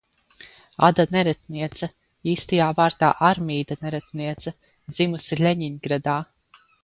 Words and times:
Ada 0.85 1.03
Neretniece, 1.15 1.89
īstajā 2.31 2.69
vārdā 2.79 3.11
Armīda 3.29 3.77
Neretniece, 3.83 4.55
dzimusi 4.95 5.41
Ļeņingradā. 5.43 6.19